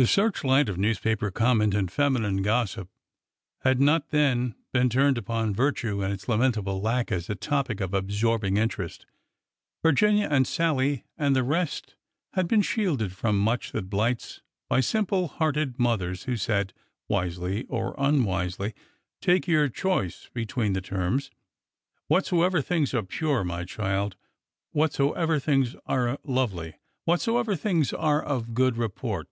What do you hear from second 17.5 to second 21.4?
or unwisely— take your choice between the terms: